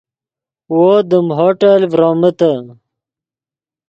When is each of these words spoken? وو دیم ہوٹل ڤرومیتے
وو 0.73 0.89
دیم 1.09 1.27
ہوٹل 1.37 1.81
ڤرومیتے 1.91 2.51